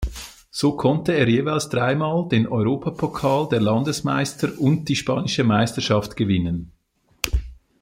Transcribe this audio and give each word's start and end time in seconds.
So 0.49 0.75
konnte 0.77 1.13
er 1.13 1.29
jeweils 1.29 1.69
dreimal 1.69 2.27
den 2.27 2.47
Europapokal 2.47 3.47
der 3.49 3.61
Landesmeister 3.61 4.57
und 4.57 4.85
die 4.89 4.95
spanische 4.95 5.43
Meisterschaft 5.43 6.15
gewinnen. 6.17 6.71